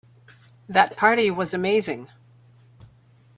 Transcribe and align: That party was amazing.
That 0.67 0.97
party 0.97 1.29
was 1.29 1.53
amazing. 1.53 2.07